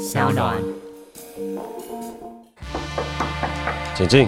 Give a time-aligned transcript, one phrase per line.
[0.00, 0.56] 小暖。
[3.94, 4.26] 请进。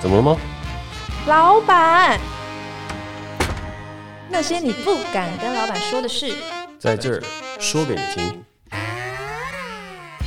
[0.00, 0.38] 怎么了吗？
[1.26, 2.18] 老板，
[4.30, 6.34] 那些你不敢跟老板说的事，
[6.78, 7.22] 在这儿
[7.60, 8.42] 说给你听。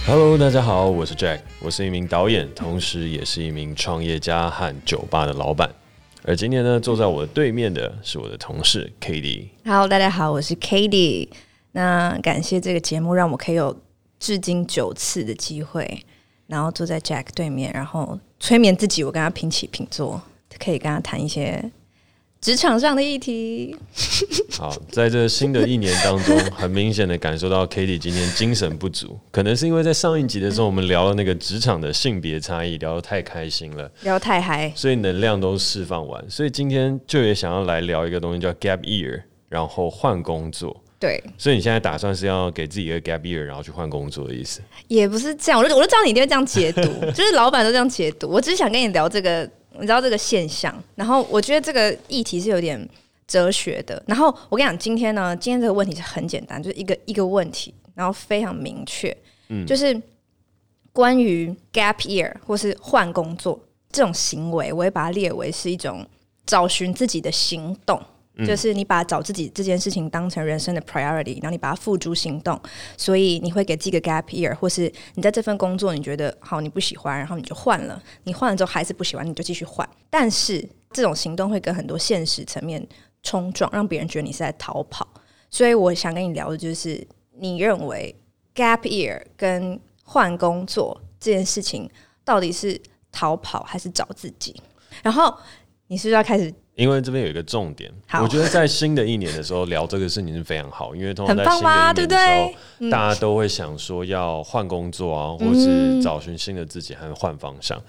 [0.06, 5.68] Hello，大家好，我是 Jack，我是一名导演，同时也是一名创业家和酒吧的老板。
[6.24, 9.48] 而今天呢，坐在我的对面的是我的同事 Katie。
[9.66, 11.30] Hello，大家好，我是 Katie。
[11.72, 13.76] 那感谢这个节目，让我可以有
[14.22, 16.06] 至今九次的机会，
[16.46, 20.22] 然后坐在 Jack 对面，然后催眠自己，我跟他平起平坐，
[20.64, 21.72] 可以跟他谈一些
[22.40, 23.76] 职场上的议题。
[24.54, 40.84] 好，在这新的一年当中，很明显的感受到 Kitty 今天精神不足，可能是因为在上一集的时候，我们聊了那个职场的性别差异，聊得太开心了，聊太嗨，所以能量都释放完，所以今天就也想要来聊一个东西，叫 Gap Year，然后换工作。
[41.02, 44.62] 对，所以你现在打算是要给自己一个 gap year，然后去换工作的意思？
[44.88, 48.30] 也不是这样，我就我就知道你一定会这样解读， 就是老板都这样解读。
[48.30, 49.42] 我只是想跟你聊这个，
[49.74, 50.72] 你知道这个现象。
[50.94, 52.88] 然后我觉得这个议题是有点
[53.26, 54.04] 哲学的。
[54.06, 59.16] 然后我跟你讲，今天呢，今天这个问题是很简单，就是一个一个问题，然后非常明确，
[59.50, 60.00] 嗯，就是
[60.94, 63.60] 关于 gap year 或是换工作
[63.92, 66.06] 这种行为，我会把它列为是一种
[66.46, 68.00] 找寻自己的行动。
[68.46, 72.60] 就是你把找自己这件事情当成人生的 priority，然后你把它付诸行动，
[72.98, 79.88] 所以你会给自己个 gap year，或是你在这份工作你觉得好你不喜欢，然后你就换了，你换了之后还是不喜欢，你就继续换。
[80.10, 82.86] 但是这种行动会跟很多现实层面
[83.24, 85.08] 冲撞，让别人觉得你是在逃跑。
[85.50, 87.06] 所以我想跟你聊的就是，
[87.38, 88.16] 你认为
[88.56, 91.90] gap year 跟换工作这件事情
[92.24, 92.80] 到底是
[93.12, 94.62] 逃跑还是找自己？
[95.04, 95.38] 然后
[95.88, 96.54] 你是不是要开始？
[96.76, 97.92] 因为这边有一个重点，
[98.22, 107.80] 我觉得在新的一年的时候聊这个事情是非常好，因为通常在新的一年的时候，大家都会想说要换工作啊，或是找寻新的自己，还是换方向。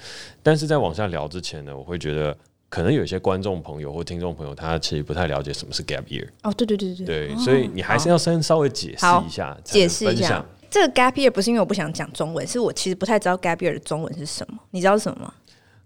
[0.43, 2.37] 但是在往下聊之前呢，我会觉得
[2.69, 6.27] 可能有一些观众朋友或听众朋友，他其实不太了解什么是 gap year。
[6.43, 7.07] 哦，对对对对。
[7.07, 10.45] 对，所以你还是要先稍微解释一下，解释一下。
[10.69, 15.35] 这个 gap year 不是因为我不想讲中文，是我其实不太知道 gap year 的中文是什么，你知道是什么吗？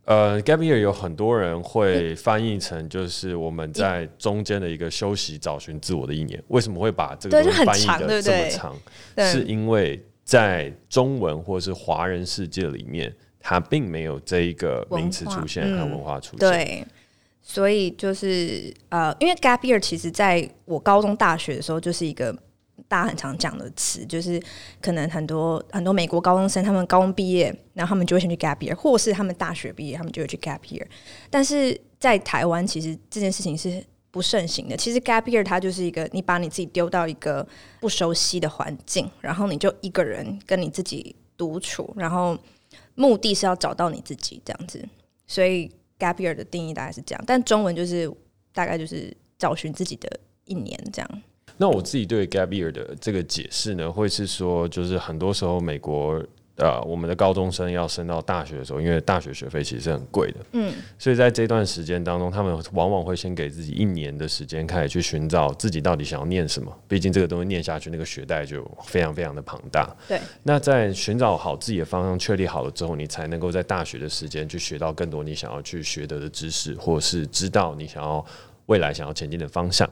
[0.07, 6.41] 呃，gap year 有很多人会翻译成就是我们在中间的一个休息、找寻自我的一年。
[6.47, 8.77] 为什么会把这个翻译的这么长？
[9.19, 16.39] 是因为在中文或是华人世界里面，它并没有这一个名词出现和文化出现。
[16.39, 16.87] 对，
[17.43, 22.33] 所以就是呃，因为 gap year 其实在我高中、大学的时候就是一个。
[22.89, 24.41] 大家很常讲的词，就是
[24.81, 30.87] 可能很多很多美国高中生，他们高中毕业，然后他们就会先去 gap year，或是他们大学毕业，他们就会去 gap year。
[31.29, 34.77] 但是在台湾，其实这件事情是不盛行的。
[34.77, 37.47] 其实 gap year 它就是一个，你把你自己丢到一个
[37.81, 42.39] 不熟悉的环境，然后你就一个人跟你自己独处，然后
[42.95, 44.83] 目的是要找到你自己这样子。
[45.27, 48.11] 所以 gap year 的定义大概是这样，但中文就是
[48.55, 51.23] 大概就是找寻自己的一年这样。
[51.57, 56.23] 那我自己对 gap year 的这个解释呢，会是说，就是很多时候美国
[56.59, 66.75] 呃，我们的高中生要升到大学的时候，因为大学学费其实是很贵的，嗯，所以在这段时间当中，他们往往会先给自己一年的时间，开始去寻找自己到底想要念什么。
[66.89, 69.95] 毕竟这个东西念下去，那个学贷就非常非常的庞大。
[70.09, 70.19] 对。
[70.45, 78.25] 那在寻找好自己的方向，确立好了之后，你才能够在大学的时间去学到更多你想要去学得的知识，或是知道你想要
[78.65, 79.87] 未来想要前进的方向。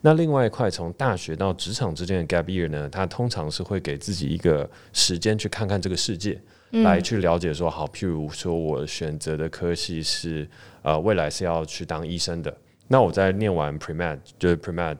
[0.00, 6.40] 那另外一块，从大学到职场之间的 gap year 呢，它通常是会给自己一个时间去看看这个世界，
[6.72, 10.48] 嗯、来去了解说，好，譬如说我选择的科系是
[10.82, 12.56] 呃未来是要去当医生的，
[12.88, 14.96] 那我在念完 pre-med 就是 pre-med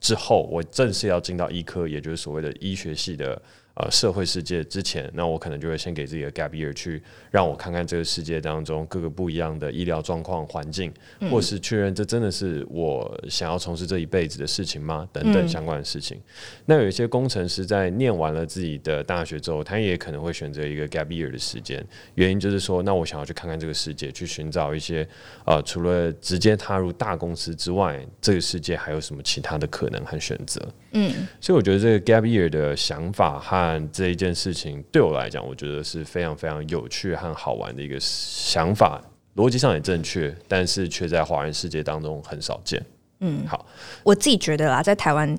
[0.00, 3.40] 之后，我正式要进到医科，也就是所谓的医学系的。
[3.76, 15.06] 呃，社会世界之前，那我可能就会先给自己的 gap year 去让我看看这个世界当中各个不一样的医疗状况、环境，嗯、或是确认这真的是我想要从事这一辈子的事情吗？
[15.12, 16.16] 等等相关的事情。
[16.16, 16.22] 嗯、
[16.64, 25.06] 那有一些工程师在念完了自己的大学之后，他也可能会选择一个 gap year 的时间，原因就是说，那我想要去看看这个世界，去寻找一些
[25.44, 30.66] 呃，除了直接踏入大公司之外，这个世界还有什么其他的可能和选择？
[30.98, 38.98] 嗯，所以我觉得这个 gap year 的想法和这一件事情对我来讲，我觉得是非常非常有趣和好玩的一个想法，
[39.34, 42.82] 逻辑上也正确，但是却在华人世界当中很少见。
[43.20, 43.66] 嗯，好，
[44.02, 45.38] 我自己觉得啦，在台湾，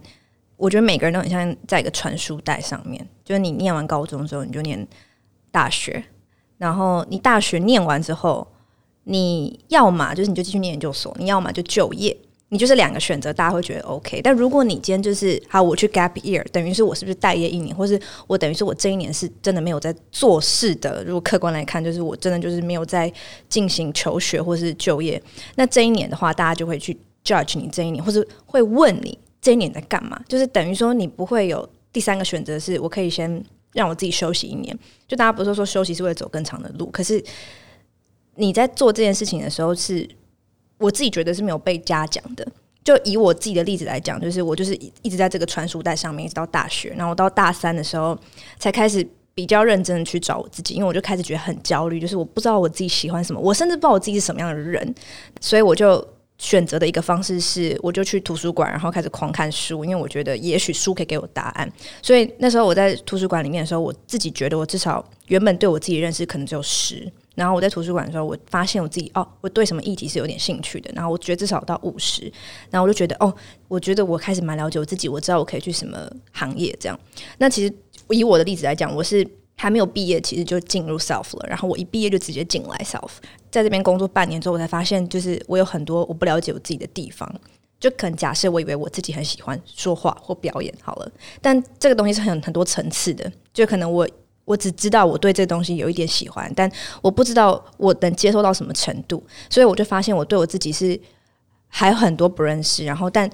[0.57, 4.87] 我觉得每个人都很像在一个传输带上面，就是你念完高中之后，你就念
[5.49, 6.03] 大学，
[6.59, 8.47] 然后你大学念完之后，
[9.05, 12.15] 你要么就是你就继续念研究所，你要么就就业。
[12.49, 14.21] 你就是两个选择，大家会觉得 OK。
[14.21, 21.03] 但如果你今天就是好，我去 gap year，等于是我是不是待业一年，或是我等于是我这一年是真的没有在做事的？
[21.03, 23.11] 如果客观来看，就是我真的就是没有在
[23.49, 25.21] 进行求学或是就业。
[25.55, 30.17] 那这一年的话，大家就会去 judge 你这一年，或是会问你这一年在干嘛？
[30.29, 34.73] 就是等于说你不会有第三个选择，是我可以先让我自己休息一年。
[35.05, 37.21] 就大家不是说休息是为了走更长的路，可是
[38.35, 40.07] 你在做这件事情的时候是。
[40.77, 42.47] 我自己觉得是没有被嘉奖的。
[42.83, 48.17] 就以我自己的例子来讲，就是我就是一直在这个传输带上面，一直到大学，然后我到大三的时候
[48.57, 54.95] 才开始比较认真的去找我自己，因为我就开始觉得很焦虑，就是我不知道我自己喜欢什么，我甚至不知道我自己是什么样的人，
[55.41, 56.01] 所以我就
[56.37, 61.69] 选择的一个方式是，我就去图书馆，然后开始狂看书，因为我觉得也许书可以给我答案。
[62.01, 67.11] 所以那时候我在图书馆里面的时候，我自己觉得我至少原本对我自己认识可能只有十。
[67.37, 70.89] 然后我在图书馆的时候，我发现我自己哦，我对什么议题是有点兴趣的。
[70.95, 72.23] 然后我觉得至少到五十，
[72.71, 73.31] 然后我就觉得哦，
[73.67, 76.99] 我觉得我开始蛮了解我自己，我知道我可以去什么行业这样。
[77.37, 77.71] 那其实
[78.09, 79.23] 以我的例子来讲，我是
[79.55, 81.45] 还没有毕业，其实就进入 self 了。
[81.47, 83.11] 然后我一毕业就直接进来 self，
[83.51, 87.31] 在这边工作半年之后，我才发现就是我有很多我不了解我自己的地方。
[87.79, 94.09] 就可能假设我以为我自己很喜欢说话或表演好了，但这个东西是很很多层次的，就可能我。
[94.47, 96.71] 我只知道我对这东西有一点喜欢，但
[97.01, 100.97] 我不知道我能接受到什么程度，所以我就发现我对我自己是
[101.67, 103.29] 还有很多不认识，然后但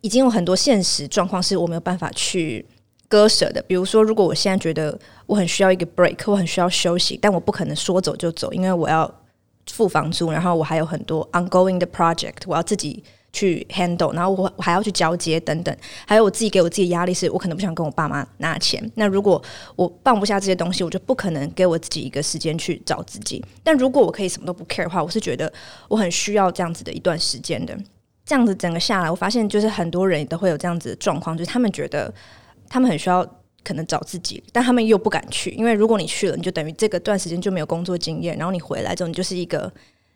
[0.00, 2.66] 已经有很多现实状况是我没有办法去
[3.06, 3.62] 割舍的。
[3.62, 9.08] 比如说，如果我现在觉得我很需要一个 break，我很需要休息，但我不可能说走就走，因为我要
[9.70, 13.04] 付房租，然后我还有很多 ongoing 的 project，我要自己。
[13.36, 18.82] 去 handle，然后我我还要去交接等等，还有我自己给我自己压力，是我可能不想跟我爸妈拿钱。
[18.94, 19.42] 那如果
[19.74, 23.44] 我放不下这些东西，我就不可能给我自己一个时间去找自己。
[23.62, 25.52] 但如果我可以什么都不 care 的话，我是觉得
[25.88, 27.76] 我很需要这样子的一段时间的。
[28.24, 32.10] 这样子整个下来，我发现就是很多人都会有这样子的状况，就是他们觉得
[32.70, 33.22] 他们很需要
[33.62, 39.70] 可能找自己，但他们又不敢去，因为如果你去了，你就等于这个段时间就没有工作经验，然后你回来之后，你就是一个。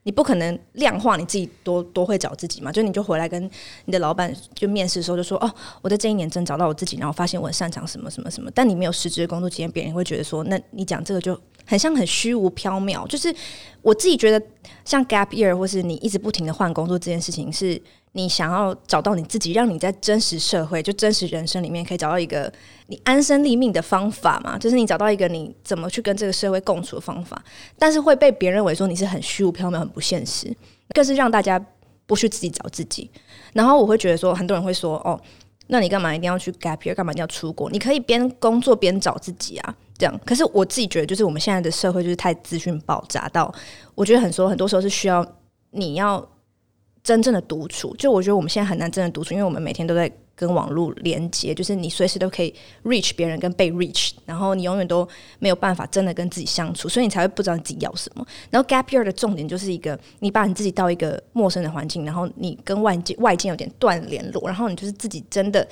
[0.05, 2.73] 你不可能量化你自己多多会找自己嘛？
[2.73, 3.43] 就你就回来跟
[3.85, 8.50] 你的老板就面试的时候就说哦，我在这一年真找到我自己，然后发现我很擅长什么什么什么。
[8.55, 13.06] 但你没有实质的工作经验，别人会觉得说，那你讲这个就很像很虚无缥缈。
[13.06, 13.35] 就是
[13.82, 14.47] 我自己觉得，
[14.85, 17.81] 像 gap year 或是你一直不停的换工作这件事情是。
[18.12, 22.52] 你想要找到你自己，让你在真实社会、就真实人生里面，可以找到一个
[22.88, 24.58] 你安身立命的方法嘛？
[24.58, 27.40] 就是你找到一个你怎么去跟这个社会共处的方法，
[27.78, 30.52] 但是会被别人认为说你是很虚无缥缈、很不现实，
[30.92, 31.64] 更是让大家
[32.04, 33.08] 不去自己找自己。
[33.52, 35.20] 然后我会觉得说，很多人会说：“哦，
[35.68, 36.92] 那你干嘛一定要去 gap year？
[36.92, 37.70] 干嘛一定要出国？
[37.70, 40.20] 你可以边工作边找自己啊。”这样。
[40.26, 43.54] 可是我自己觉得，就是我们现在的社会就是太资讯爆炸到，
[43.94, 45.24] 我觉得很多很多时候是需要
[45.70, 46.28] 你要。
[47.02, 52.55] 真正的独处，就我觉得我们现在很难真的独处，因为我们每天都在跟网络连接，就是你随时都可以
[52.85, 55.08] reach 别人跟被 reach，然后你永远都
[55.38, 58.26] 没有办法真的跟自己相处，所以你才会不知道自己要什么。
[58.50, 65.67] 然后 gap year 的重点就是一个，你把你自己到一个陌生的环境，然后你跟外界外界有点断联络，然后你就是自己真的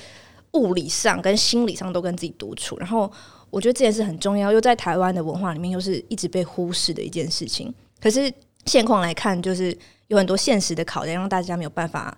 [0.53, 2.79] 物理上跟心理上都跟自己独处。
[2.79, 3.11] 然后
[3.51, 7.73] 我觉得这件事很重要，又在台湾的文化里面又是一直被忽视的一件事情。
[8.01, 8.33] 可是
[8.65, 9.77] 现况来看，就是。
[10.09, 12.17] 有很多现实的考量，让大家没有办法。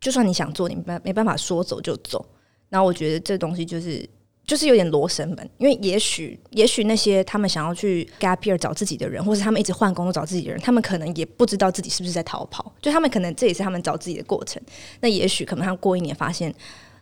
[0.00, 2.24] 就算你想做，你没没办法说走就走。
[2.68, 4.06] 然后我觉得这东西就是
[4.44, 12.70] 就是有点罗生门，因为也许也许那些他们想要去 gap year 找自己的人，或是他们一直换工作找自己的人，他们可能也不知道自己是不是在逃跑。
[12.82, 14.60] 就他们可能这也是他们找自己的过程。
[15.00, 16.54] 那也许可能他们过一年发现，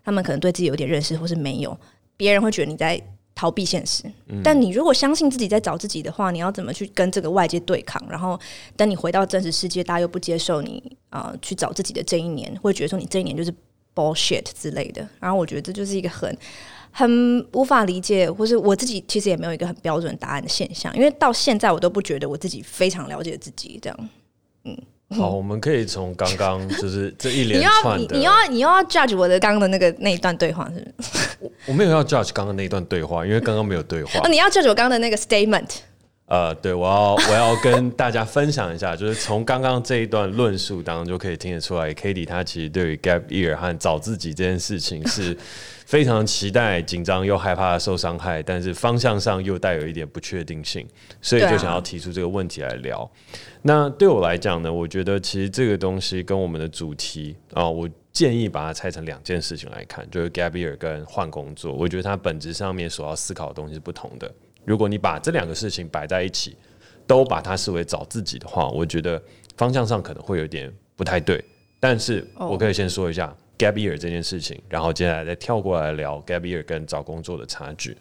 [0.04, 1.76] 他们可能对自己有点认识，或是没有，
[2.16, 3.02] 别人会觉得你在。
[3.42, 4.04] 逃避现实，
[4.44, 8.00] 但你如果相信自己在找自己的话，你要怎么去跟这个外界对抗？
[8.08, 8.38] 然后
[8.76, 10.80] 等你回到真实世界，大家又不接受你
[11.10, 13.52] 啊、呃，去找自己的这一年，会觉得说你这一年就是
[13.96, 15.04] bullshit 之类的。
[15.18, 16.38] 然后我觉得这就是一个很
[16.92, 24.08] 很无法理解，或是我自己其实也没有一个很标准答案的现象，因为到现在我都不觉得我自己非常了解自己这样，
[24.62, 24.78] 嗯。
[25.18, 31.28] 好，我们可以从刚刚 就是这一连串的，你要你要你要 judge 我的刚刚的那个那一段对话，是不是？
[31.40, 34.20] 我 我没有要 judge 刚刚那一段对话，因为刚刚没有对话。
[34.20, 35.68] 哦，你要 judge 我刚刚的那个 statement。
[36.26, 45.36] 呃，对，我要我要跟大家分享一下，就是从刚刚这一段论述当中就可以听得出来，Cady 她其实对于 gap year 和找自己这件事情是
[45.92, 50.88] 非常期待、紧张又害怕受伤害，但是方向上又带有一点不确定性，
[51.20, 53.06] 所以就想要提出这个问题来聊。
[53.60, 61.74] 那对我来讲呢，我觉得其实这个东西跟我们的主题啊、呃，我建议把它拆成两件事情来看，就是 gap year 跟换工作。
[61.74, 64.34] 我觉得它本质上面所要思考的东西是不同的。
[64.64, 66.56] 如果你把这两个事情摆在一起，
[67.06, 69.22] 都把它视为找自己的话，我觉得
[69.58, 71.44] 方向上可能会有点不太对
[71.78, 77.96] 但是我可以先说一下 gap year 这件事情，然后接下来再跳过来聊 gap year 跟找工作的差距。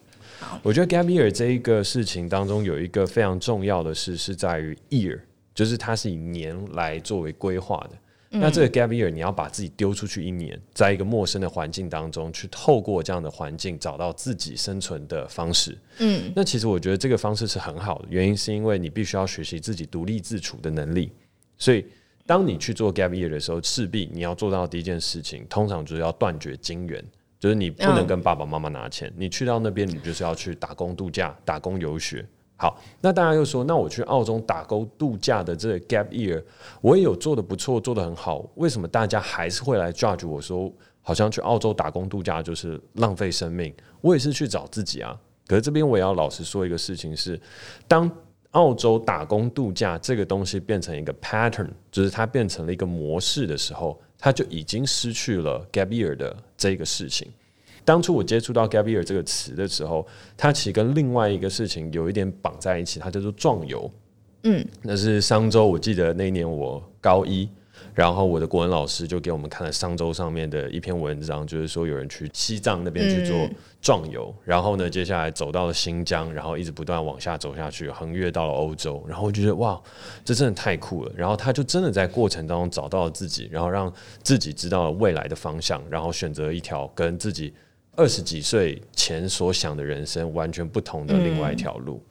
[0.63, 5.19] 我觉得 gap year 这一个事情当中有一个非常重要的事是在于 year，
[5.53, 7.97] 就是它是以年来作为规划的。
[8.33, 15.77] 那这个 gap year 你要把自己丢出去一年，在一个陌生的环境当中去透过这样的环境找到自己生存的方式。
[15.99, 21.11] 嗯，那其实我觉得这个方式是很好的，原因是因为你必须要学习自己独立自处的能力。
[21.57, 21.85] 所以
[22.31, 27.03] 当你去做 gap year 的时候，势必你要做到的第一件事情，通常就是要断绝金源，
[27.37, 32.25] 就是你不能跟爸爸妈妈拿钱，你去到那边你就是要去打工度假、打工游学。
[32.55, 36.41] 好，那大家又说，那我去澳洲打工度假的这个 gap year，
[36.79, 40.71] 我也有做的不错，做的很好，为什么大家还是会来 judge 我说，
[41.01, 43.73] 好像去澳洲打工度假就是浪费生命？
[43.99, 45.19] 我也是去找自己啊。
[45.47, 47.37] 可是这边我也要老实说一个事情是，
[47.89, 48.09] 当
[48.51, 57.27] 澳洲打工度假这个东西变成一个 pattern，就是它变成了一个模式的时候，它就已经失去了 gap year 的这个事情。
[57.83, 60.05] 当初我接触到 gap year 这个词的时候，
[60.37, 63.89] 它其实跟另外一个事情有一点绑在一起，它叫做壮游。
[64.43, 67.47] 嗯，那是上周，我记得那一年我高一，
[67.93, 73.49] 然后我的国文老师就给我们看了商周上面的一篇文章，就是说有人去西藏那边去做
[73.81, 79.81] 壮游，然后呢，接下来走到了新疆，然后一直不断往下走下去，横越到了欧洲，然后我就觉得哇，
[80.23, 81.11] 这真的太酷了。
[81.15, 83.91] 然后他就真的在过程当中找到了自己，然后让
[84.23, 87.53] 自己知道了未来的方向，然后选择一条跟自己。
[87.97, 92.01] 二十几岁前所想的人生完全不同的另外一条路。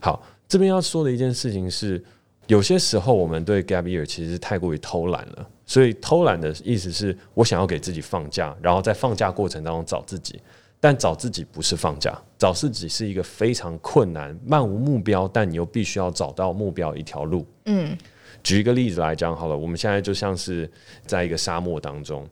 [0.00, 2.02] 好，这边要说的一件事情是，
[2.50, 5.48] 有些时候我们对 gap year 其实太过于偷懒了。
[5.64, 10.40] 所以偷懒的意思是我想要给自己放假，然后在放假过程当中找自己。
[10.80, 17.46] 但找自己不是放假，找自己是一个非常困难、漫无目标，但你又必须要找到目标一条路。
[17.66, 17.96] 嗯，
[18.42, 20.68] 举一个例子来讲好了，我们现在就像是
[21.06, 22.26] 在一个沙漠当中。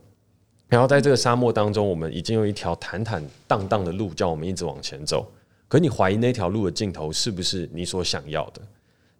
[0.66, 5.30] 然后在这个沙漠当中，我们已经有一条坦坦荡荡的路，叫我们一直往前走。
[5.68, 8.62] 可你怀疑那条路的尽头是不是你所想要的？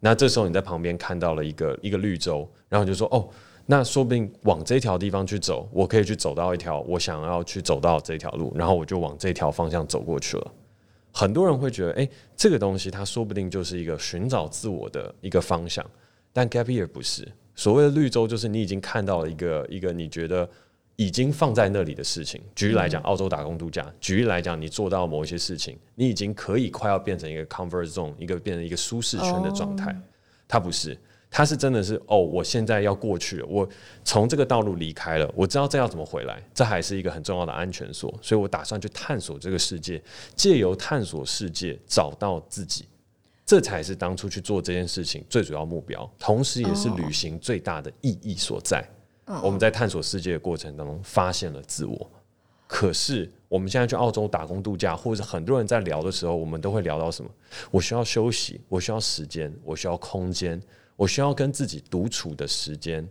[0.00, 3.28] 那这时候你在旁边看到了一个一个绿洲，然后你就说：“哦，
[3.66, 10.52] 那说不定往这条地方去走，我可以去走到一条我想要去走到这条路，然后我就往这条方向走过去了。”
[11.12, 15.84] 很多人会觉得：“诶，这个东西它说不定就是一个寻找自我的一个方向。”
[16.32, 20.48] 但 Gap Year 不是，所谓的绿洲就是你已经看到了一个一个你觉得。
[20.98, 29.96] 已经放在那里的事情，举例来讲，澳洲打工度假；举例来讲，你做到某一些事情，你已经可以快要变成一个 comfort zone，一个变成一个舒适圈的状态。
[30.48, 30.98] 它不是，
[31.30, 33.68] 它是真的是哦，我现在要过去了，我
[34.02, 40.02] 从这个道路离开了，我知道这要怎么回来，这还是一个很重要的安全锁，所以我打算去探索这个世界，
[40.34, 42.86] 借由探索世界找到自己，
[43.46, 48.84] 这才是当初去做这件事情最主要目标，同时也是旅行最大的意义所在。
[49.42, 52.10] 我们在探索世界的过程当中发现了自我，
[52.66, 57.30] 可是我们现在去澳洲打工度假，或者很多人在聊的时候，我们都会聊到什么？
[57.70, 60.60] 我需要休息，我需要时间，我需要空间，
[60.96, 63.06] 我需要跟自己独处的时间。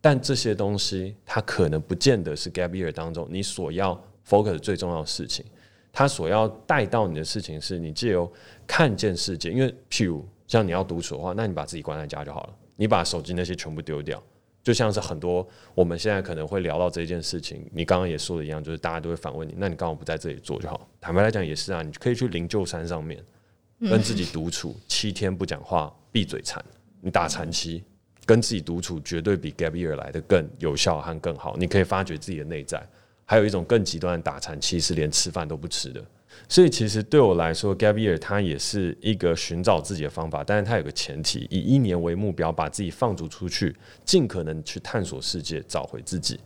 [0.00, 5.44] 但这些东西，它可能不见得是 gap year 当中你所要 focus 最重要的事情。
[5.92, 8.30] 它所要带到你的事情，是你借由
[8.66, 9.50] 看见世界。
[9.50, 14.22] 因为譬如像你要独处的话，那你把自己关在家就好了，你把手机那些全部丢掉。
[14.68, 20.86] 就像是很多我们现在可能会聊到这件事情，你刚刚也说的一样，就是大家都会反问你，那你刚好不在这里做就好。
[21.00, 23.18] 坦白来讲也是啊，你可以去灵鹫山上面
[23.80, 26.62] 跟自己独处七天不讲话，闭嘴禅，
[27.00, 27.82] 你打禅七，
[28.26, 31.56] 跟自己独处绝对比 gap year 来的更有效和更好。
[31.56, 32.86] 你可以发掘自己的内在，
[33.24, 36.04] 还有一种更极端的打禅七是连吃饭都不吃的。
[36.48, 46.40] 所以其实对我来说，gap year 它也是一个寻找自己的方法，但是它有个前提，以一年为目标，把自己放逐出去，尽可能去探索世界，找回自己。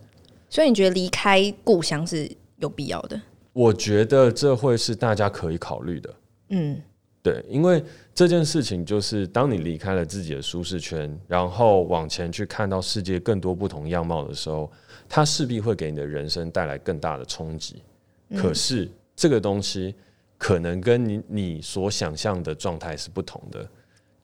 [0.49, 3.21] 所以你觉得离开故乡是有必要的？
[3.53, 6.13] 我觉得这会是大家可以考虑的。
[6.49, 6.81] 嗯，
[7.21, 7.81] 对，因为
[8.13, 14.69] 这件事情就是当你离开了自己的舒适圈，然后往前去看到世界更多不同样貌的时候，
[15.07, 17.81] 它势必会给你的人生带来更大的冲击。
[18.35, 18.89] 可是。
[19.15, 19.95] 这个东西
[20.37, 23.67] 可能跟你你所想象的状态是不同的。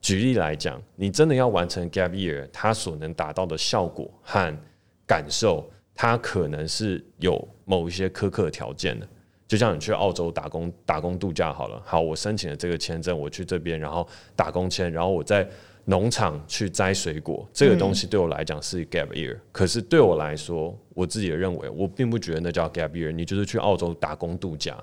[0.00, 4.58] 举例来讲，你真的要完成 gap year，它所能达到的效果和
[5.06, 9.06] 感受，它可能是有某一些苛刻条件的。
[9.46, 14.06] 就像你去澳洲打工打工度假好了，好，我申请了这个签证，我去这边，然后
[14.36, 15.46] 打工签，然后我在
[15.90, 19.36] 农场去摘水果，这个东西对我来讲是 gap year。
[19.50, 23.10] 可是对我来说，我自己认为，我并不觉得那叫 gap year。
[23.10, 24.80] 你就是去澳洲打工度假，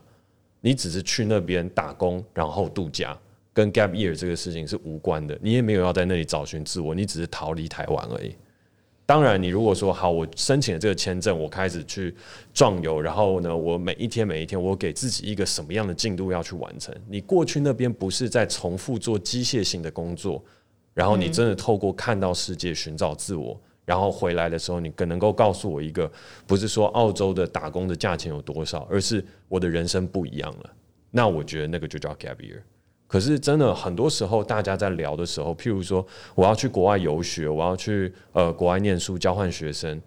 [0.59, 3.17] 你只是去那边打工然后度假，
[3.53, 5.39] 跟 gap year 这个事情是无关的。
[5.41, 8.35] 你也没有要在那里找寻自我，你只是逃离台湾而已。
[9.05, 12.13] 当然，你如果说好，我申请了这个签证，我开始去
[12.53, 16.93] 壮游，然后呢，我每一天每一天，我给自己一个什么样的进度要去完成？
[17.07, 20.43] 你过去那边不是在重复做机械性的工作，
[20.97, 26.11] 然后你真的透过看到世界寻找自我，然后回来的时候，你更能够告诉我一个，
[26.47, 30.69] 不是说澳洲的打工的价钱有多少，而是我的人生不一样了。
[31.11, 32.59] 那我觉得那个就叫 gap year。
[33.05, 40.01] 可是真的很多时候，大家在聊的时候，譬如说我要去国外游学，我要去呃国外念书交换学生，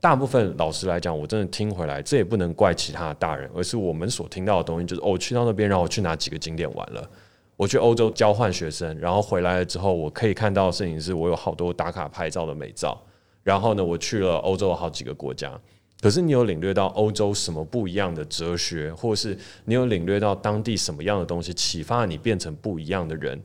[0.00, 7.10] 大部分老师来讲，我真的听回来，这也不能怪其他的大人，而是我们所听到的东西就是哦，去到那边，然后我去哪几个景点玩了，
[7.56, 13.00] 我去欧洲交换学生，然后回来了之后，我可以看到摄影师我有好多打卡拍照的美照，
[13.42, 15.58] 然后呢，我去了欧洲好几个国家。
[16.02, 23.42] 可是你有领略到欧洲什么不一样的哲学，或是你有领略到当地什么样的东西启发你变成不一样的人，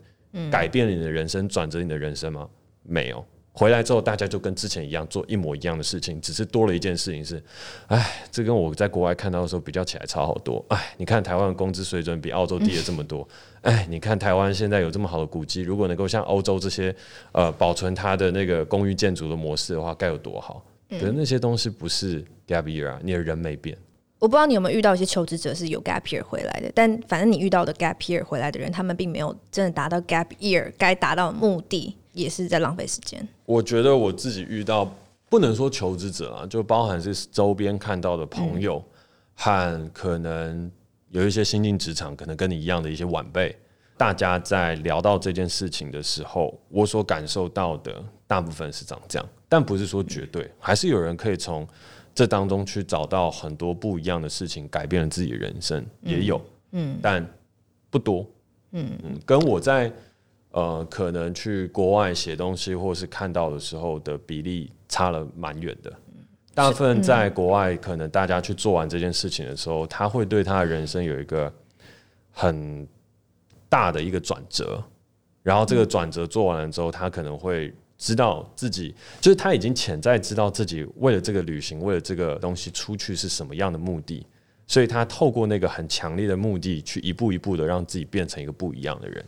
[0.52, 2.50] 改变了你的人生，转折你的人生吗？
[2.84, 3.26] 没有。
[3.54, 7.44] 回来之后，大家就跟之前一样做一模一样的事情，只是多了一件事情是，
[7.88, 10.64] 哎，这跟我在国外看到的时候比较起来差好多。
[10.70, 13.28] 哎，你看台湾的工资水准比澳洲低了这么多。
[13.62, 16.96] 哎，你看台湾现在有这么好的古迹，如果能够像欧洲这些
[17.34, 20.66] 呃保存它的那个公寓建筑的模式的话，该有多好。
[20.90, 23.78] 可是那些东西不是啊，你的人没变。
[24.22, 33.28] 我不知道你有没有遇到一些求职者是有 gap year 回来的，但反正你遇到的 gap year 回来的人，他们并没有真的达到 gap year 该达到的目的，也是在浪费时间。
[33.48, 34.96] 我觉得我自己遇到，
[35.28, 38.92] 不能说求职者啊，就包含是周边看到的朋友，嗯、
[39.34, 40.72] 和可能
[41.10, 43.58] 有一些新进职场，可能跟你一样的一些晚辈，
[43.98, 47.92] 大家在聊到这件事情的时候，我所感受到的
[48.28, 49.28] 大部分是长这样。
[49.50, 51.68] 但不是说绝对，还是有人可以从
[52.14, 56.42] 这当中去找到很多不一样的事情，改变了自己的人生，也有，
[56.72, 57.26] 嗯，但
[57.90, 58.26] 不多，
[58.72, 58.92] 嗯。
[59.04, 59.92] 嗯，跟我在
[60.52, 65.94] 呃可能去国外写东西或是看到的时候的比例差了蛮远的。
[66.54, 71.52] 大部分在国外，可能大家去做完这件事情的时候，他会对他的人生有一个
[72.32, 72.86] 很
[73.70, 74.84] 大的一个转折，
[75.44, 77.74] 然后这个转折做完了之后，他可能会。
[78.04, 84.26] 知道自己就是他已经潜在知道自己为了这个旅行，为了这个东西出去是什么样的目的，
[84.66, 89.26] 所以他透过那个很强烈的目的去一步一步的让自己变成一个不一样的人。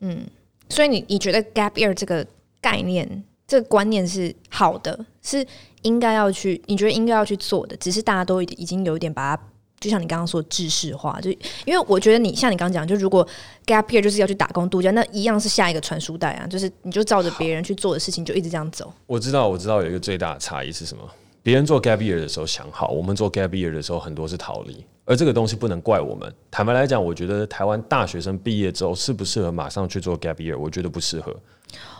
[0.00, 0.26] 嗯，
[0.68, 2.26] 所以你你觉得 gap year 这个
[2.60, 5.46] 概念、这个观念是好的，是
[5.82, 9.42] 应该要去，你觉得应该要去做的，只是大家都已经有一点把它。
[9.80, 11.30] 就像你刚刚说的制式化，就
[11.64, 13.26] 因为我觉得你像你刚刚讲，就如果
[13.66, 18.92] gap year 就是要去打工度假，那一样是下一个传输带啊，就是你就照着别人去做的事情，就一直这样走。
[19.06, 21.02] 我知道，我知道有一个最大的差异是什么？
[21.42, 26.30] 别人做 gap year 的时候想好，我们做 gap year 的时候很多是逃离，而这个东西不能怪我们。
[26.50, 30.58] 坦白来讲，我觉得台湾大学生毕业之后适不适合马上去做 gap year？
[30.58, 31.34] 我觉得不适合，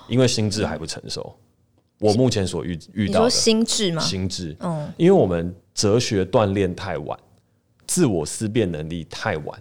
[0.09, 1.35] 因为心智还不成熟。
[2.01, 4.03] 我目前所遇遇到的心智吗？
[4.03, 7.19] 心智，嗯，因为我们哲学锻炼太晚。
[7.89, 9.61] 自我思辨能力太晚，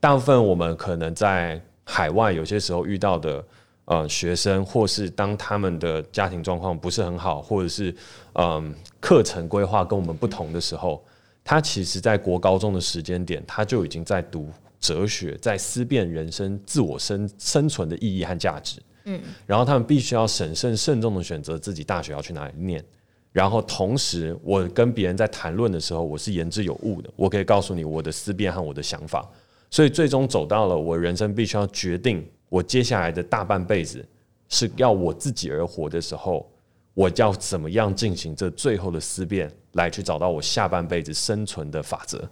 [0.00, 3.42] 大部分我们可能在海外有些时候遇到的
[3.84, 7.94] 呃学生，或是当他们的家庭状况不是很好，或者是
[8.34, 11.02] 嗯课程规划跟我们不同的时候，
[11.44, 18.82] 他其实在国高中的时间点，他就已经在读哲学，在思辨人生、自我生生存的意义和价值。
[19.04, 22.84] 嗯，然后他们必须要审慎慎重的选择自己大学要去哪里念。
[23.32, 27.10] 然后同时，我跟别人在谈论的时候，我是言之有物的。
[27.16, 29.26] 我可以告诉你我的思辨和我的想法，
[29.70, 34.06] 所以最终走到了我人生必须要决定，我接下来的大半辈子
[34.50, 36.46] 是要我自己而活的时候，
[36.92, 42.28] 我要怎么样进行这最后的思辨，来去找到我下半辈子生存的法则。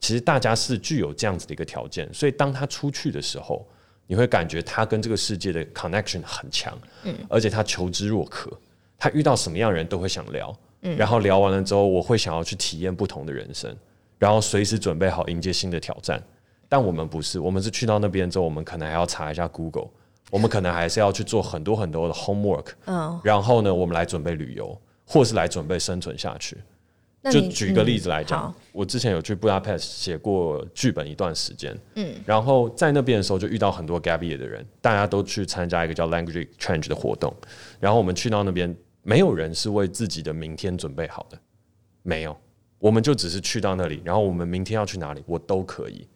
[0.00, 3.64] 其实大家是具有这样子的一个条件，所以当他出去的时候，
[4.08, 8.50] 你会感觉他跟这个世界的 connection 很强，嗯，而且他求知若渴。
[9.02, 13.76] 他遇到什么样的人都会想聊，嗯然后聊完了之后，我会想要去体验不同的人生，
[14.16, 16.22] 然后随时准备好迎接新的挑战。
[16.68, 19.88] 但我们不是，我们是去到那边之后，我们可能还要查一下 Google，
[20.30, 23.20] 我们可能还是要去做很多很多的 homework 嗯。
[23.24, 26.56] 然后呢，我们来准备旅游，或是来准备生存下去。
[27.28, 37.34] 就举一个例子来讲，我之前有去布达佩斯写过剧本一段时间，嗯，然后在那边的时候就遇到很多 gap year 的人，大家都去参加一个叫 language exchange 的活动，
[37.80, 38.72] 然后我们去到那边。
[39.02, 41.38] 没有人是为自己的明天准备好的，
[42.02, 42.36] 没有，
[42.78, 46.06] 我们就只是去到那里，然后我们明天要去哪里，我都可以，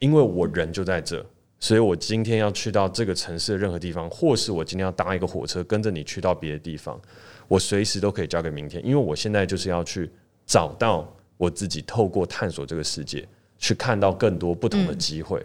[0.00, 1.24] 因为我人就在这，
[1.60, 7.00] 所以我今天要去到这个城市的任何地方，或是我今天要搭一个火车跟着你去到别的地方，
[7.46, 10.10] 我随时都可以交给明天，因为我现在就是要去
[10.44, 13.24] 找到我自己，透过探索这个世界，
[13.58, 15.40] 去看到更多不同的机会，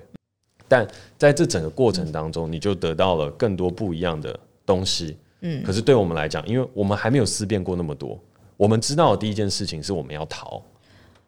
[0.68, 0.88] 但
[1.20, 5.16] 在这整个过程当中，你就得到了更多不一样的东西。
[5.42, 8.20] 嗯，可是对我们来讲，因为我们还没有思辨过那么多，
[8.56, 10.62] 我们知道的第一件事情是我们要逃，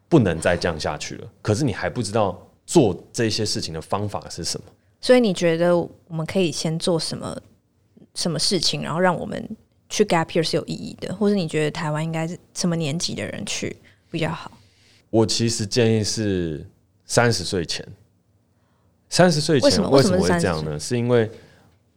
[0.08, 1.28] 不能再降下去了。
[1.42, 4.68] 可是你还不知道做这些事情的方法是什么。
[5.02, 7.40] 所以你觉得我们可以先做什么
[8.16, 9.50] 什么事情，然后让我们
[9.88, 13.76] 去 gap year 是有意义的，或者你觉得台湾应该是什么年纪的人去
[14.12, 14.52] 比较好？
[15.10, 16.66] 我其实建议是
[17.06, 17.88] 三十岁前。
[19.12, 20.80] 三十岁前为什么会这样呢？
[20.80, 21.28] 是因为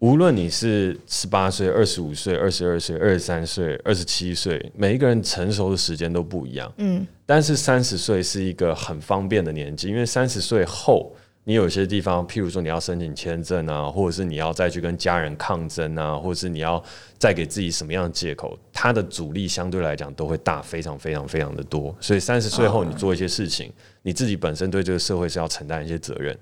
[0.02, 6.72] 无论你是十八岁、二十五岁、二十二岁、二十三岁、二十七岁，每一个人成熟的时间都不一样。
[6.78, 16.82] 嗯，但是三十岁是一个很方便的年纪，因为三十岁后，你有些地方，譬如说你要申请签证啊，或者是你要再去跟家人抗争啊，或者是你要
[17.16, 21.96] 再给自己什么样的借口，它的阻力相对来讲都会大非常非常非常的多。
[22.00, 26.36] 所以三十岁后，你做一些事情，你自己本身对这个社会是要承担一些责任。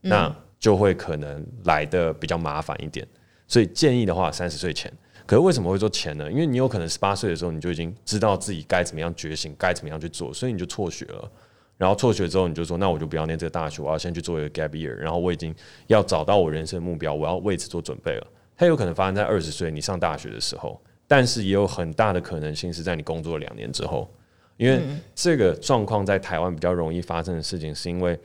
[0.00, 3.06] 那就会可能来的比较麻烦一点，
[3.46, 4.92] 所以建议的话，三十岁前。
[5.26, 6.30] 可是为什么会说前呢？
[6.30, 11.28] 因为你有可能十八岁的时候，你就已经知道自己该怎么样觉醒，该怎么样去做，所以你就辍学了。
[11.76, 14.94] 然后辍学之后，你就说，那我就不要念这个大学，我要先去做一个 gap year。
[14.94, 15.54] 然后我已经
[15.88, 18.26] 要找到我人生目标，我要为此做准备了。
[18.56, 24.08] 它有可能发生在二十岁你上大学的时候，但是也有很大的可能性是在你工作两年之后，
[24.56, 24.80] 因为
[25.14, 28.18] 这个状况在台湾比较容易发生的事情，是因为。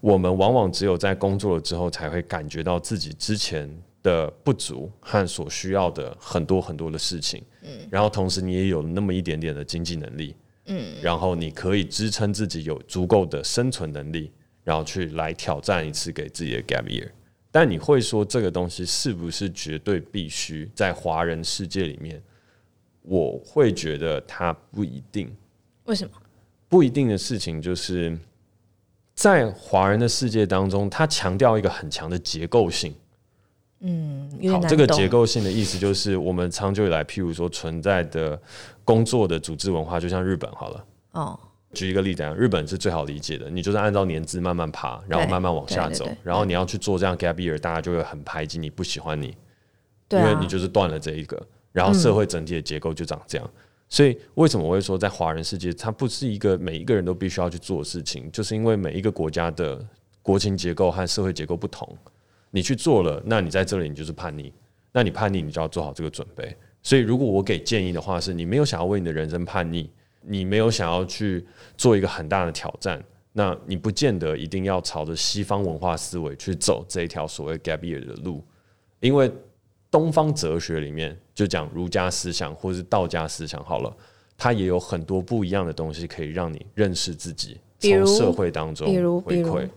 [0.00, 3.68] 我们往往只有在工作了之后，才会感觉到自己之前
[4.02, 7.42] 的不足和所需要的很多很多的事情。
[7.62, 10.34] 嗯，然后同时你也有那么一点点的经济能力。
[10.66, 14.30] 嗯，然后你可以支撑自己有足够的生存能力，
[14.62, 17.08] 然后去来挑战一次给自己的 gap year。
[17.50, 22.22] 但你会说这个东西是不是绝对必须在华人世界里面？
[23.02, 25.30] 我会觉得它不一定。
[25.84, 26.14] 为什么？
[26.68, 28.18] 不一定的事情就是。
[29.14, 32.94] 在华人的世界当中，他强调一个很强的结构性。
[33.80, 38.40] 嗯，好，这个结构性的意思就是，我们长久以来，譬如说存在的
[38.82, 40.84] 工作的组织文化，就像日本好了。
[41.12, 41.38] 哦，
[41.74, 49.36] 举一个例子啊，日本是最好理解的，你就是按照年资慢慢爬，然后慢慢往下走，然后你要去做这样 gap year，大家就会很排挤你，不喜欢你，
[50.10, 53.50] 因为你就是断了这一个，然后社会整体的结构就长这样。
[53.94, 58.28] 所以，为什么我会说在华人世界，它不是一个每一个人都必须要去做的事情？
[58.32, 59.86] 就是因为每一个国家的
[60.20, 61.96] 国情结构和社会结构不同，
[62.50, 64.52] 你去做了，那你在这里你就是叛逆，
[64.90, 66.56] 那你叛逆，你就要做好这个准备。
[66.82, 69.88] 所以，如果我给建议的话，是你没有想要为你的人生叛逆，
[70.22, 73.00] 你没有想要去做一个很大的挑战，
[73.32, 78.44] 那你不见得一定要朝着西方文化思维去走这一条所谓 gap year 的路，
[78.98, 79.30] 因为。
[79.94, 83.96] 东方哲学里面就讲儒家思想或者是道家思想好了，
[84.36, 88.88] 它也有很多不一样的东西可以让你认识自己，从社会当中
[89.22, 89.68] 回馈。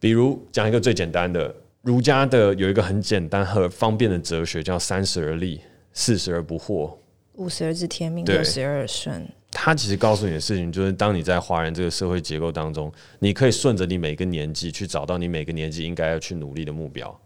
[0.00, 5.60] 比如讲一个最简单的，儒家的有一个很简单和方便的哲学叫三十而立，
[5.92, 6.96] 四十而不惑，
[7.34, 9.24] 五十而知天命，六十而顺。
[9.52, 17.16] 他其实告诉你的事情就是，当你在华人这个社会结构当中，你可以顺着你每个年纪去找到你每个年纪应该要去努力的目标。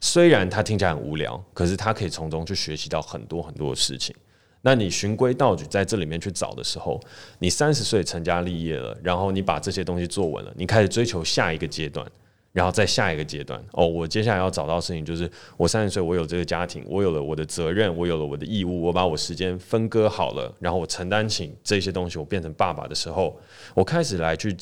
[0.00, 4.14] 虽然它听起来很无聊，可是它可以从中去学习到很多很多的事情。
[4.62, 7.00] 那你循规蹈矩在这里面去找的时候，
[7.38, 12.06] 你三十岁成家立业了，然后你把这些东西做稳了，你开始追求下一个阶段，
[12.52, 13.62] 然后再下一个阶段。
[13.72, 23.38] 哦，我接下来要找到事情就是，我三十岁，我有这个家庭，我有了我的责任，我有了我的义务，我把我时间分割好了，然后我承担起这些东西，我变成爸爸的时候，
[23.74, 24.54] 我开始来去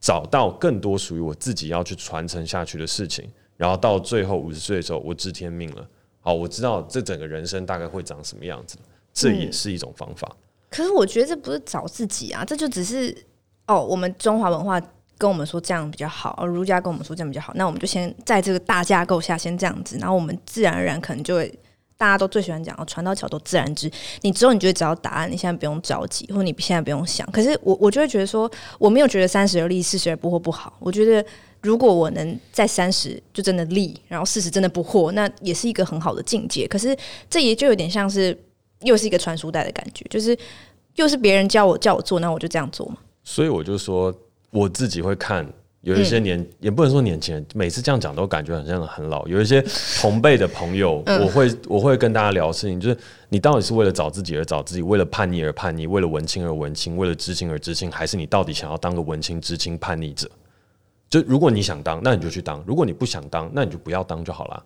[0.00, 3.28] 找到更多属于我自己要去传承下去的事情。
[3.58, 5.86] 然后到最后五十岁的时候，我知天命了。
[6.20, 8.78] 好，我知道这整个人生大概会长什么样子，
[9.12, 10.26] 这也是一种方法。
[10.30, 10.38] 嗯，
[10.70, 13.14] 可是我觉得这不是找自己啊，这就只是
[13.66, 14.80] 哦，我们中华文化
[15.18, 21.52] 跟我们说这样比较好，而儒家跟我们说这样比较好，那我们就先在这个大架构下先这样子，然后我们自然而然可能就会。
[22.00, 23.90] 大家都最喜欢讲“哦，船到桥头自然直”。
[24.22, 27.28] 你之后你就会找到答案，你现在不用着急，或者你现在不用想。
[27.32, 30.76] 可是我我就会觉得说，我没有觉得三十而立，四十而不惑不好。
[30.78, 31.28] 我觉得
[31.62, 36.66] 如果我能在三十就真的立，然后四十真的不惑，那也是一个很好的境界。
[36.66, 36.96] 可是
[37.28, 38.36] 这也就有点像是
[38.80, 40.36] 又是一个传输带的感觉，就是
[40.94, 42.96] 又是别人教我叫我做，那我就这样做嘛。
[43.24, 44.14] 所以我就说
[44.50, 45.46] 我自己会看。
[45.82, 49.26] 有一些年、嗯、也不能说年轻人，每次这样讲都感觉好像很老。
[49.28, 49.64] 有一些
[50.00, 60.28] 同辈的朋友， 我会我会跟大家聊事情，就是你到底是为了找自己而找自己，为了叛逆而叛逆，为了文青而文青，为了知青而知青，还是你到底想要当个文青、知青、叛逆者？
[61.08, 64.64] 就如果你想当，那你就去当；如果你不想当，那你就不要当就好了。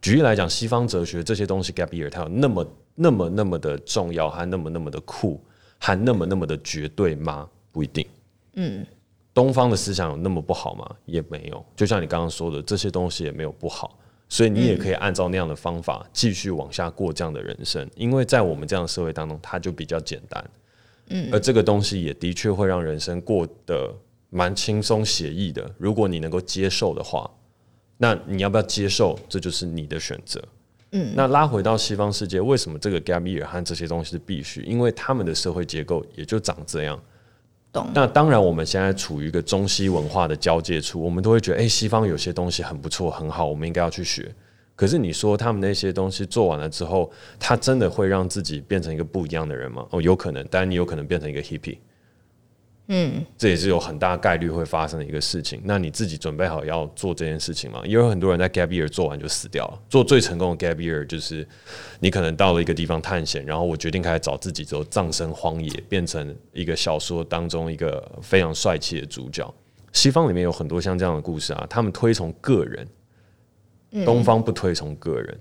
[0.00, 5.40] 举例来讲，西方哲学这些东西，gap year 它有那么那么那么的重要，还那么那么的酷，
[5.78, 7.48] 还那么那么的绝对吗？
[7.72, 8.06] 不一定。
[8.54, 8.86] 嗯。
[9.34, 10.88] 东方的思想有那么不好吗？
[11.04, 11.64] 也没有。
[11.76, 13.96] 就像你刚刚说的，这些东西也没有不好。
[14.28, 20.50] 所以你也可以按照那样的方法继续往下过这样的人生，因为在我们这样的社会当中，它就比较简单。
[21.08, 23.90] 嗯，而这个东西也的确会让人生过得
[24.30, 25.70] 蛮轻松写意的。
[25.78, 27.30] 如果你能够接受的话，
[27.96, 29.18] 那你要不要接受？
[29.28, 30.42] 这就是你的选择。
[30.92, 34.62] 嗯，那拉回到西方世界，为什么这个 gap year 和这些东西是必须？
[34.62, 36.98] 因为他们的社会结构也就长这样。
[37.70, 37.86] 懂。
[37.94, 44.34] 那当然，我们现在处于一个中西文化的交界处，我们都会觉得，哎，西方有些东西很不错，很好，我们应该要去学。
[44.74, 49.84] 可是你说他们那些东西做完了之后，他真的会让自己变成一个不一样的人吗？
[49.90, 51.76] 哦，有可能，但你有可能变成一个 hippie，
[52.90, 55.60] 嗯，这也是有很大概率会发生的一个事情。
[55.64, 57.82] 那你自己准备好要做这件事情吗？
[57.84, 59.78] 也有很多人在 gap year 做完就死掉了。
[59.88, 61.46] 做最成功的 gap year 就是
[62.00, 69.54] 你可能到了一个地方探险，然后我决定开始找自己之后，葬身荒野，变成一个小说当中一个非常帅气的主角。
[69.92, 72.86] 西方里面有很多像这样的故事啊，他们推崇个人。
[74.04, 75.40] 东方不推崇个人，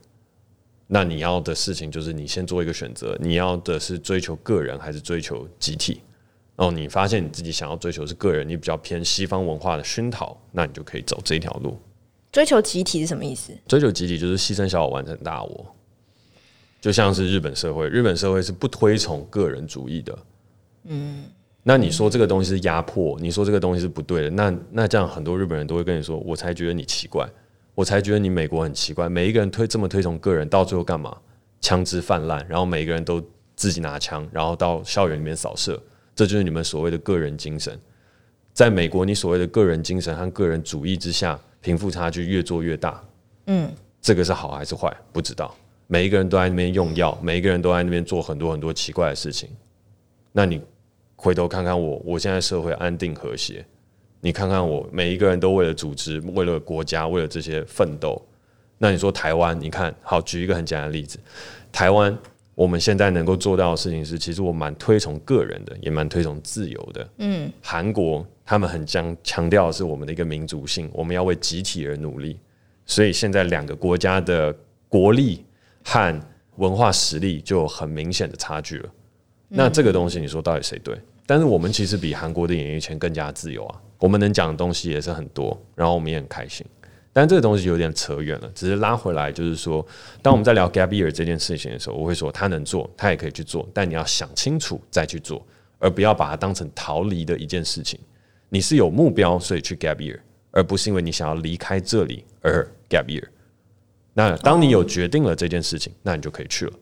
[0.88, 6.00] 那你要的事情就是你先做一个选择，你要的是追求个人还是追求集体？
[6.58, 11.80] 然后你发现你自己想要追求是个人，你比较偏西方文化的熏陶，那你就可以走这条路。
[12.32, 13.54] 追求集体是什么意思？
[13.68, 15.66] 追求集体就是牺牲小我完成大我，
[16.82, 20.20] 就像是日本社会，日本社会是不推崇个人主义的。
[20.86, 21.26] 嗯，
[21.64, 27.28] 那你说这个东西是压迫，你说这个东西是不对的，那那这样很多日本人都会跟你说，我才觉得你奇怪。
[27.76, 31.16] 我才觉得你美国很奇怪，每一个人推这么推崇个人，到最后干嘛？
[31.62, 33.24] 枪支泛滥，然后每个人都
[33.56, 35.80] 自己拿枪，然后到校园里面扫射，
[36.18, 37.80] 这就是你们所谓的个人精神。
[38.52, 43.04] 在美国，你所谓的个人精神和个人主义之下，贫富差距越做越大。
[43.46, 44.92] 嗯，这个是好还是坏？
[45.14, 45.56] 不知道。
[45.86, 49.48] 每一个人都在那边用药，每一个人都在那边做很多很多奇怪的事情。
[50.32, 50.60] 那你
[51.16, 53.64] 回头看看我，我现在社会安定和谐。
[54.20, 58.20] 你看看我，每一个人都为了组织、为了国家、为了这些奋斗。
[58.80, 61.20] 那你说台湾，你看好，举一个很简单的例子，
[61.72, 62.18] 台湾
[62.58, 67.08] 我们现在能够做到的事情是，其实我蛮推崇个人的，也蛮推崇自由的。
[67.20, 72.40] 嗯，韩国他们很强强调的是我们的一个民族性，我们要为集体而努力。
[72.88, 74.52] 所以现在两个国家的
[74.90, 75.46] 国力
[75.84, 76.20] 和
[76.56, 78.90] 文化实力就有很明显的差距了。
[79.50, 81.00] 那这个东西，你说到底谁对？
[81.28, 83.80] 但是我们其实比韩国的演艺圈更加自由啊。
[84.00, 86.66] 我们能讲的东西也是很多，然后我们也很开心。
[87.18, 89.84] 但这个东西有点扯远了，只是拉回来，就是说，
[90.22, 95.44] 当我们在聊 gap year 这件事情的时候，我会说他能做，他也可以去做，但你要想清楚再去做，
[95.80, 98.00] 而不要把它当成逃离的一件事情。
[98.50, 100.20] 你是有目标，所以去 gap year，
[100.52, 103.24] 而不是因为你想要离开这里而 gap year。
[104.14, 106.74] 那当你有决定了这件事情，那你就可以去了。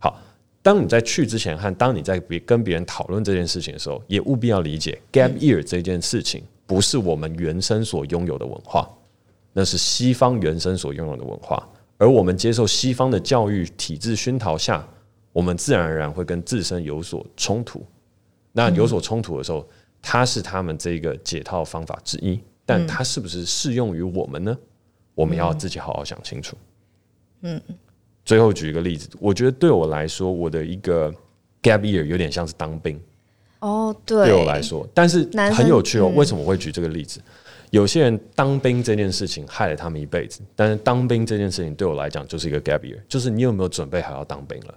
[0.00, 0.20] 好。
[0.60, 8.90] 当你在去之前和当你在别跟别人讨论这件事情的时候，也务必要理解 gap year 这件事情不是我们原生所拥有的文化，
[9.54, 11.66] 那是西方原生所拥有的文化。
[11.96, 14.86] 而我们接受西方的教育体制熏陶下，
[15.32, 17.82] 我们自然而然会跟自身有所冲突。
[18.52, 19.66] 那有所冲突的时候，
[20.02, 24.54] 它是他们这个解套方法之一，但它是不是适用于我们呢？
[25.14, 26.56] 我们要自己好好想清楚。
[27.40, 27.58] 嗯。
[28.24, 31.12] 最后举一个例子，我觉得对我来说，我的一个
[31.62, 32.98] gap year 有点像是当兵。
[33.58, 36.10] 哦，对，对我来说，但是很有趣哦。
[36.16, 37.20] 为什么我会举这个例子？
[37.74, 44.74] 有些人当兵这件事情害了他们一辈子，但是当兵这件事情对我来讲就是一个 gap year，就是你有没有准备好要当兵了？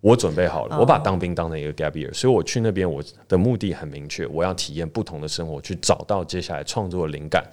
[0.00, 7.44] 我准备好了，我把当兵当成一个 gap year，所以我去那边，我的目的很明确，我要体验不同的生活，去找到接下来创作的灵感，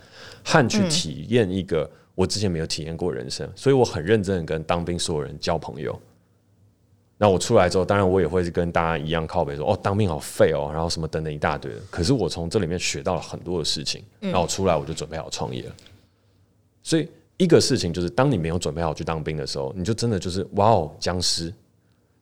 [0.44, 1.88] 和去体验一个。
[2.16, 5.98] 我之前没有体验过人生，所以我很认真的跟当兵所有人交朋友。
[7.22, 11.80] 那我出来之后，当然我也会跟大家一样靠北说：“哦，当兵好废哦。”然后什么等等一大堆的。
[11.90, 15.76] 可是我从这里面学到了很多的事情，然后出来我就准备好创业了。
[16.82, 21.54] 所以一个事情就是，当你没有准备好去当兵的时候，你就真的就是哇哦，僵尸。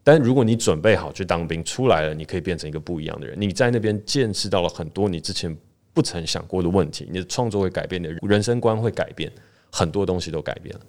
[0.04, 3.40] 但如果你准备好去当兵，出来了，你可以变成一个不一样的人。
[3.40, 5.56] 你在那边见识到了很多你之前
[5.94, 9.32] 不曾想过的问题，你的创作会改变，你的人生观会改变。
[9.70, 10.82] 很多东西都改变了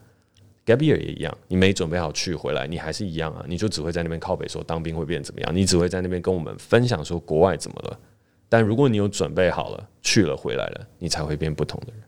[0.69, 1.35] ，gap year 也一样。
[1.49, 7.99] 你没准备好去回来，你还是一样啊，你就只会在那边靠北说当兵会变怎么样，你只会在那边跟我们分享说国外怎么了。
[8.51, 12.03] 但如果你有准备好了，去了回来了，你才会变不同的人。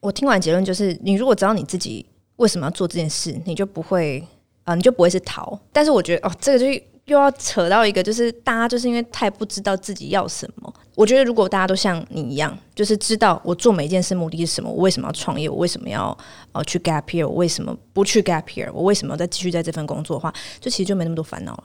[0.00, 4.26] 我听完结论就是，你如果知道你自己为什么要做这件事，你就不会
[4.64, 5.58] 啊、你就不会是逃。
[5.72, 6.66] 但是我觉得哦，这个就
[7.06, 10.72] 又要扯到一个，就是大家就是因为太不知道自己要什么。
[10.94, 16.16] 我觉得，如果大家都像你一样，就是知道我做每一件事目的是什么，我为什么要创业，我为什么要
[16.52, 21.64] 呃去 gap year，我为什么不去 gap year，我为什么要再继续在这份工作的话，就其实就没那么多烦恼了。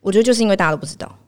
[0.00, 1.18] 我觉得就是因为大家都不知道。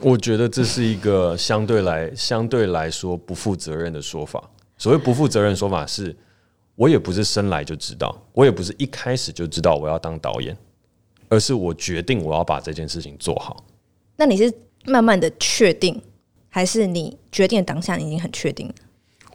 [0.00, 4.42] 我觉得这是一个相对来相对来说不负责任的说法。
[4.78, 6.16] 所谓不负责任说法是，
[6.74, 10.56] 我也不是生来就知道，我也不是一开始就知道我要当导演，
[11.30, 13.64] 而是我决定我要把这件事情做好。
[14.16, 14.52] 那你是
[14.84, 15.98] 慢慢的确定，
[16.50, 18.74] 还是你决定的当下你已经很确定了？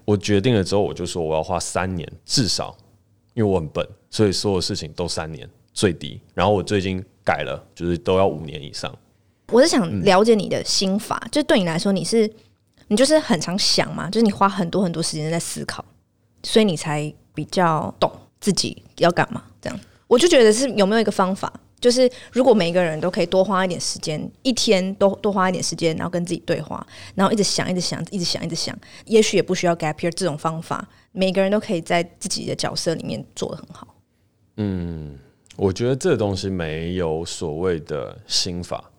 [0.06, 2.78] 我决定了之后，我就说我要花三年，至少，
[3.34, 6.22] 因为我很笨，所以所有事情都三年最低。
[6.36, 8.96] 然后我最近改了，就是都要五年以上。
[9.52, 12.30] 我是想了解你的心法，嗯、就对你来说，你是
[12.88, 15.84] 你就是很常想嘛，就是你花很多很多时间在思考，
[16.44, 19.44] 所以你才比较懂自己要干嘛。
[19.60, 21.52] 这样，我就觉得是有没有一个方法，
[21.86, 33.96] 就是如果每一个人都可以多花一点时间，一天多多花一点时间，然后跟自己对话，然后一直想，一直想，一直想，一直想，也许也不需要 gap year 这种方法，每个人都可以在自己的角色里面做得很好。
[34.58, 35.16] 嗯，
[35.58, 38.90] 我觉得这东西没有所谓的心法。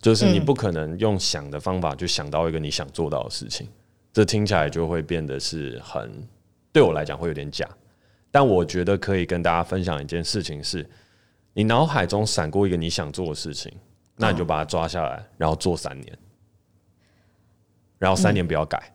[0.00, 3.68] 就是你不可能用想的方法就想到一个你想做到的事情，
[4.10, 6.10] 这听起来就会变得是很，
[6.72, 7.68] 对我来讲会有点假。
[8.30, 10.88] 但我觉得可以跟大家分享一件事情是，
[11.54, 13.72] 你脑海中闪过一个你想做的事情，
[14.16, 16.18] 那你就把它抓下来，然后做三年，
[17.98, 18.92] 然后三年不要改，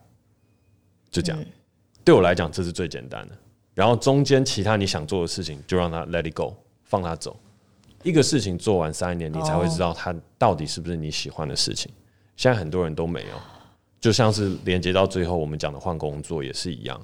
[1.10, 1.44] 就这样。
[2.04, 3.38] 对我来讲这是最简单的。
[3.74, 7.38] 然后中间其他你想做的事情就让它 let it go，放它走。
[8.02, 11.92] 一个事情做完三年，你才会知道它到底是不是你喜欢的事情。
[12.36, 13.40] 现在很多人都没有，
[14.00, 17.00] 就像是连接到最后我们讲的换工作也是一样。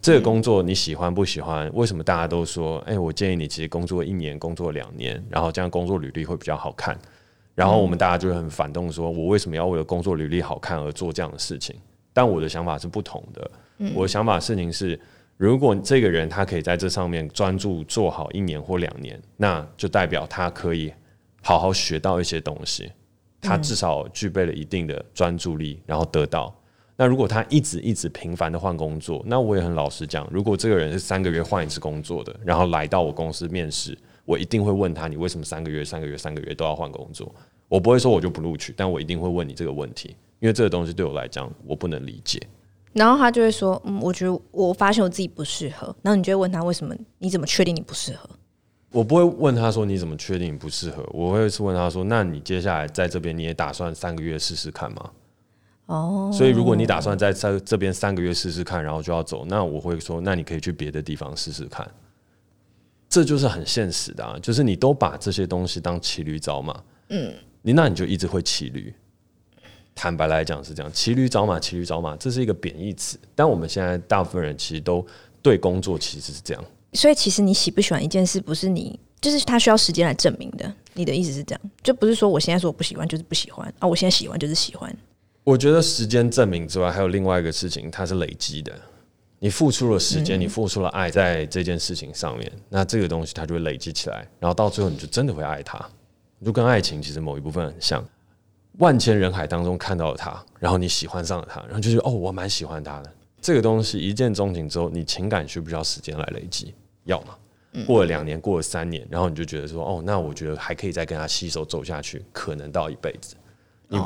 [0.00, 1.70] 这个工作你喜欢不喜欢？
[1.74, 6.96] 为什么大家都说，哎，我建议你其实工作一年、工作两年，然后这样工作履历会比较好看。
[7.54, 11.74] 然后我们大家就很反动，说我为什么要为了工作履历好看而做这样的事情？
[12.12, 13.50] 但我的想法是不同的。
[13.94, 14.98] 我的想法事情是。
[15.38, 20.90] 如果这个人他可以在这上面专注做好一年或两年，那就代表他可以
[21.42, 22.90] 好好学到一些东西，
[23.42, 26.58] 他至少具备了一定的专注力，然后得到。
[26.96, 37.34] 那如果他一直一直频繁的换工作，那我也很老实讲，如果这个人是三个月换一次工作的，然后来到我公司面试，我一定会问他，你为什么三个月、三个月、三个月都要换工作？
[37.68, 42.40] 我不会说我就不录取，但我一定会问你这个问题，因为这个东西对我来讲我不能理解。
[42.92, 46.96] 然后他就会说：“嗯，我觉得我发现我自己不适合。”然后你就会问他：“为什么？
[47.18, 48.26] 你怎么确定你不适合？”
[48.90, 55.10] 我不会问他说：“你怎么确定你不适合？”我会是问他说：“那你接下来在这边你也打算三个月试试看吗？”
[55.86, 61.88] 哦，所以如果你打算在这这边三个月试试看，然后就要走，那我会说：“那你可以去别的地方试试看。”
[63.08, 68.92] 这就是很现实的啊，就是你都把这些东西当骑驴找马，嗯，你那你就一直会骑驴。
[69.94, 73.16] 坦白来讲是这样，骑驴找马，骑驴找马，这是一个贬义词。
[73.34, 75.06] 但我们现在大部分人其实都
[75.40, 76.64] 对工作其实是这样。
[76.94, 80.70] 所以其实你喜不喜欢一件事，不是你，就是他需要时间来证明的。
[80.94, 84.94] 你的意思是这样，就不是说我现在说我不喜欢就是不喜欢啊，我现在喜欢就是喜欢。
[85.46, 88.72] 我觉得时间证明之外，还有另外一个事情，它是累积的。
[89.38, 95.78] 你付出了时间，你付出了爱在这件事情上面，那这个东西它就会累积起来，然后到最后你就真的会爱它。
[96.44, 98.04] 就跟爱情其实某一部分很像。
[98.78, 103.12] 万千人海当中看到了他，然后你喜欢上了他，然后就觉得哦，我蛮喜欢他的。
[103.40, 106.74] 这个东西一见钟情之后，你情感需不需要时间来累积？
[107.04, 107.36] 要嘛？
[107.86, 113.36] 过了两年，过了三年，然后你就觉得说哦，那我觉得还可以再跟他携手走下去，可能到一辈子。
[113.88, 113.98] 你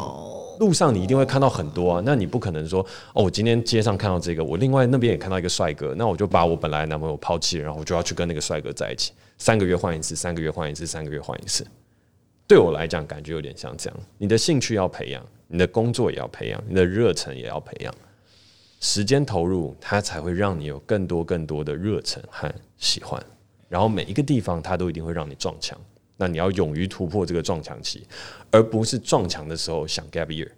[0.58, 11.66] 路上你一定会看到很多啊，那你不可能说哦，我今天街上看到这个，我另外那边也看到一个帅哥，那我就把我本来男朋友抛弃了，然后我就要去跟那个帅哥在一起，三个月换一次，三个月换一次，三个月换一次。
[12.46, 13.98] 对我来讲，感觉有点像这样。
[14.18, 17.94] 你的兴趣要培养，你的工作也要培养，你的热忱也要培养。
[18.80, 23.22] 时间投入，它才会让你有更多更多的热忱和喜欢。
[23.68, 25.78] 然后每一个地方，它都一定会让你撞墙。
[26.20, 28.06] 那你要勇于突破这个撞墙期，
[28.50, 30.50] 而不是撞墙的时候想 gap year。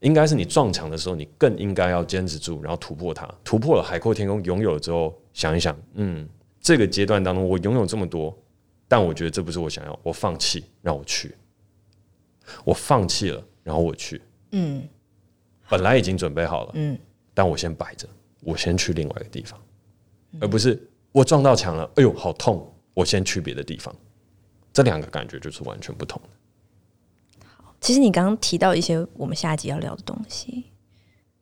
[0.00, 3.26] 应该是你撞墙的时候，你更应该要坚持住，然后突破它。
[3.42, 6.28] 突破了海阔天空，拥有了之后，想一想，嗯，
[6.60, 8.36] 这个阶段当中，我拥有这么多。
[8.86, 11.34] 但我觉得这不是我想要，我放弃，让我去。
[12.62, 14.20] 我放弃了，然后我去。
[14.52, 14.86] 嗯，
[15.70, 16.72] 本来已经准备好了。
[16.74, 16.96] 嗯，
[17.32, 18.06] 但我先摆着，
[18.42, 19.58] 我先去另外一个地方，
[20.42, 20.78] 而不是
[21.10, 22.70] 我撞到墙了，哎呦，好痛！
[22.92, 23.94] 我先去别的地方。
[24.76, 27.46] 这两个感觉就是完全不同的。
[27.46, 30.66] 好，其实你刚刚提到一些我们下一集要聊的东西。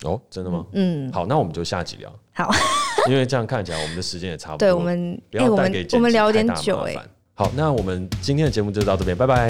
[0.05, 0.65] 哦，真的吗？
[0.71, 1.11] 嗯。
[1.13, 2.13] 好，那我们就下集聊。
[2.33, 2.49] 好，
[3.11, 4.59] 因为这样看起来我们的时间也差不多。
[4.59, 6.95] 对，我们不要带给我们聊点久哎。
[7.35, 9.49] 好，那我们今天的节目就到这边，拜拜。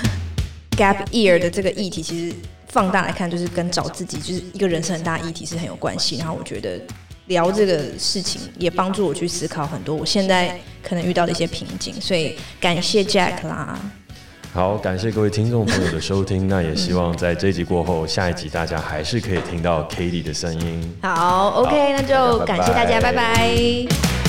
[0.78, 2.34] Gap year 的这个议题，其实
[2.68, 6.16] 放大来看，就是跟找自己，就是一个人生很大议题是很有关系。
[6.16, 6.80] 然后我觉得
[7.30, 11.94] 聊这个事情，也帮助我去思考很多我现在可能遇到的一些瓶颈。
[12.00, 13.78] 所以感谢 Jack 啦。
[14.52, 16.48] 好，感谢各位听众朋友的收听。
[16.48, 20.92] 那也希望在这一集过后，下一集大家还是可以听到 Katie 的声音。
[21.02, 23.12] 好，OK，好，那就感谢大家，拜拜。
[23.12, 24.19] 拜拜。